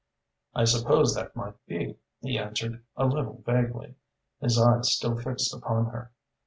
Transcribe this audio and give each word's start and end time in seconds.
"I 0.55 0.65
suppose 0.65 1.13
that 1.13 1.35
might 1.35 1.63
be," 1.67 1.99
he 2.21 2.39
answered, 2.39 2.83
a 2.97 3.05
little 3.05 3.43
vaguely, 3.45 3.97
his 4.39 4.57
eyes 4.57 4.91
still 4.93 5.15
fixed 5.15 5.53
upon 5.55 5.91
her. 5.91 6.11